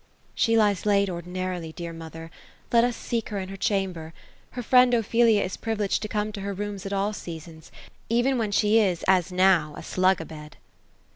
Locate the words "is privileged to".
5.43-6.07